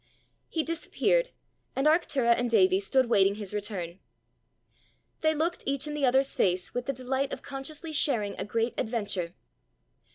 He 0.49 0.63
disappeared, 0.63 1.29
and 1.75 1.85
Arctura 1.85 2.33
and 2.35 2.49
Davie 2.49 2.79
stood 2.79 3.05
waiting 3.05 3.35
his 3.35 3.53
return. 3.53 3.99
They 5.19 5.35
looked 5.35 5.61
each 5.67 5.85
in 5.85 5.93
the 5.93 6.07
other's 6.07 6.33
face 6.33 6.73
with 6.73 6.87
the 6.87 6.93
delight 6.93 7.31
of 7.31 7.43
consciously 7.43 7.93
sharing 7.93 8.33
a 8.39 8.43
great 8.43 8.73
adventure. 8.79 9.35